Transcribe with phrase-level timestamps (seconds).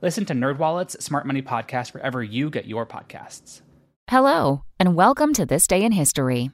[0.00, 3.62] Listen to NerdWallet's Smart Money Podcast wherever you get your podcasts.
[4.08, 6.52] Hello, and welcome to This Day in History.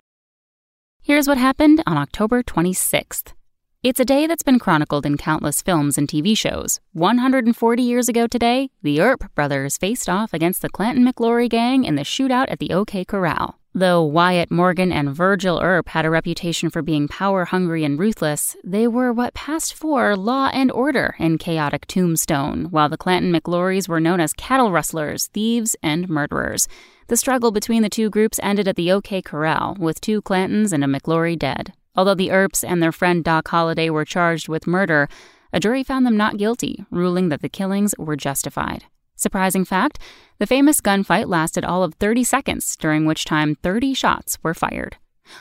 [1.03, 3.35] Here's what happened on October 26th.
[3.83, 6.81] It's a day that's been chronicled in countless films and TV shows.
[6.95, 11.97] 140 years ago today, the Earp brothers faced off against the Clanton McLaury gang in
[11.97, 13.59] the shootout at the OK Corral.
[13.77, 18.57] Though Wyatt Morgan and Virgil Earp had a reputation for being power hungry and ruthless,
[18.63, 23.89] they were what passed for law and order in chaotic Tombstone, while the Clanton McLaurys
[23.89, 26.69] were known as cattle rustlers, thieves, and murderers.
[27.09, 30.85] The struggle between the two groups ended at the OK Corral, with two Clantons and
[30.85, 31.73] a McLaury dead.
[31.97, 35.09] Although the Earps and their friend Doc Holliday were charged with murder,
[35.53, 38.85] a jury found them not guilty, ruling that the killings were justified.
[39.17, 39.99] Surprising fact
[40.39, 44.97] the famous gunfight lasted all of 30 seconds, during which time 30 shots were fired.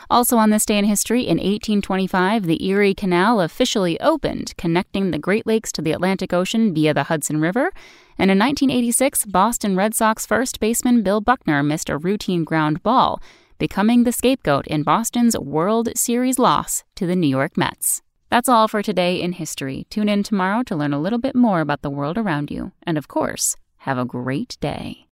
[0.10, 5.20] Also on this day in history, in 1825, the Erie Canal officially opened, connecting the
[5.20, 7.72] Great Lakes to the Atlantic Ocean via the Hudson River.
[8.18, 13.22] And in 1986, Boston Red Sox first baseman Bill Buckner missed a routine ground ball,
[13.58, 18.02] becoming the scapegoat in Boston's World Series loss to the New York Mets.
[18.30, 19.86] That's all for today in history.
[19.90, 22.72] Tune in tomorrow to learn a little bit more about the world around you.
[22.84, 25.06] And of course, have a great day.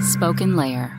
[0.00, 0.98] Spoken Layer.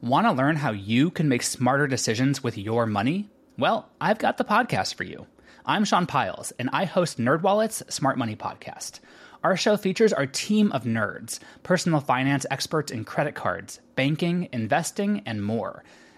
[0.00, 3.30] Want to learn how you can make smarter decisions with your money?
[3.56, 5.28] Well, I've got the podcast for you.
[5.64, 8.98] I'm Sean Pyles, and I host NerdWallet's Smart Money Podcast.
[9.44, 15.22] Our show features our team of nerds, personal finance experts in credit cards, banking, investing,
[15.26, 15.84] and more